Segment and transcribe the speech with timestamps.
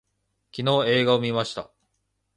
[0.51, 1.69] 昨日映画を見ました